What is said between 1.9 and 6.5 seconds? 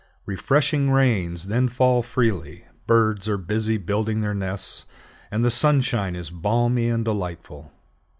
freely, birds are busy building their nests, and the sunshine is